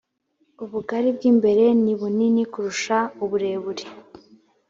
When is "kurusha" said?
2.51-2.97